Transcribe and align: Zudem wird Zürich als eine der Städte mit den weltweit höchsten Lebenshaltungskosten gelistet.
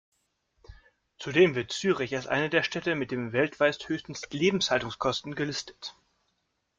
Zudem 1.19 1.53
wird 1.53 1.71
Zürich 1.71 2.15
als 2.15 2.25
eine 2.25 2.49
der 2.49 2.63
Städte 2.63 2.95
mit 2.95 3.11
den 3.11 3.33
weltweit 3.33 3.87
höchsten 3.87 4.15
Lebenshaltungskosten 4.31 5.35
gelistet. 5.35 5.95